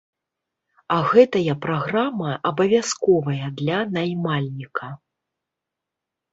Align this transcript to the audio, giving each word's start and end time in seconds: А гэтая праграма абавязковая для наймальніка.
А 0.95 0.95
гэтая 1.11 1.55
праграма 1.65 2.31
абавязковая 2.53 3.53
для 3.61 3.79
наймальніка. 4.01 4.93